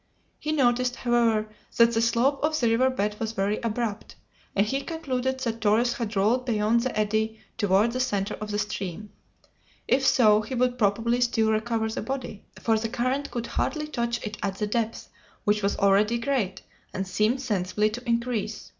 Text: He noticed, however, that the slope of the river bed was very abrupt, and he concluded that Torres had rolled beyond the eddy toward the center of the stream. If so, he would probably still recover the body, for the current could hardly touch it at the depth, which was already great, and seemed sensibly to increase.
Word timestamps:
He 0.39 0.51
noticed, 0.51 0.95
however, 0.95 1.47
that 1.77 1.93
the 1.93 2.01
slope 2.01 2.39
of 2.43 2.59
the 2.59 2.71
river 2.71 2.89
bed 2.89 3.15
was 3.19 3.33
very 3.33 3.59
abrupt, 3.59 4.15
and 4.55 4.65
he 4.65 4.81
concluded 4.81 5.39
that 5.41 5.61
Torres 5.61 5.93
had 5.93 6.15
rolled 6.15 6.43
beyond 6.43 6.81
the 6.81 6.99
eddy 6.99 7.39
toward 7.55 7.91
the 7.91 7.99
center 7.99 8.33
of 8.41 8.49
the 8.49 8.57
stream. 8.57 9.11
If 9.87 10.03
so, 10.03 10.41
he 10.41 10.55
would 10.55 10.79
probably 10.79 11.21
still 11.21 11.51
recover 11.51 11.87
the 11.87 12.01
body, 12.01 12.43
for 12.59 12.79
the 12.79 12.89
current 12.89 13.29
could 13.29 13.45
hardly 13.45 13.85
touch 13.85 14.25
it 14.25 14.37
at 14.41 14.57
the 14.57 14.65
depth, 14.65 15.07
which 15.43 15.61
was 15.61 15.77
already 15.77 16.17
great, 16.17 16.63
and 16.95 17.07
seemed 17.07 17.39
sensibly 17.39 17.91
to 17.91 18.03
increase. 18.09 18.69